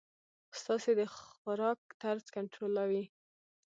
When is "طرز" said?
2.01-2.25